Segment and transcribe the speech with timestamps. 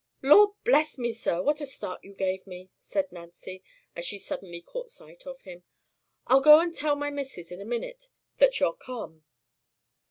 [0.23, 1.43] "Lord bless me, sir!
[1.43, 3.61] what a start you gave me!" said Nancy,
[3.95, 5.63] as she suddenly caught sight of him.
[6.25, 8.09] "I'll go and tell my missus in a minute
[8.39, 9.23] that you're come."